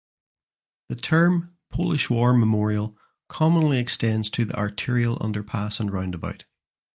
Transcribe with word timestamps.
The 0.89 0.95
term 0.95 1.53
"Polish 1.69 2.09
War 2.09 2.33
Memorial" 2.33 2.97
commonly 3.27 3.77
extends 3.77 4.31
to 4.31 4.45
the 4.45 4.55
arterial 4.55 5.17
underpass 5.19 5.79
and 5.79 5.93
roundabout. 5.93 6.45